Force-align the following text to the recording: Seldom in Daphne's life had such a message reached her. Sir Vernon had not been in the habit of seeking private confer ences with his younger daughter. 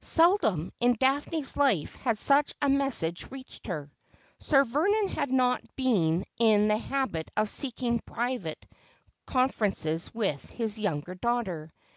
Seldom 0.00 0.72
in 0.80 0.96
Daphne's 0.98 1.56
life 1.56 1.94
had 1.94 2.18
such 2.18 2.52
a 2.60 2.68
message 2.68 3.30
reached 3.30 3.68
her. 3.68 3.88
Sir 4.40 4.64
Vernon 4.64 5.06
had 5.10 5.30
not 5.30 5.62
been 5.76 6.24
in 6.40 6.66
the 6.66 6.76
habit 6.76 7.30
of 7.36 7.48
seeking 7.48 8.00
private 8.00 8.66
confer 9.26 9.68
ences 9.68 10.12
with 10.12 10.44
his 10.50 10.76
younger 10.76 11.14
daughter. 11.14 11.70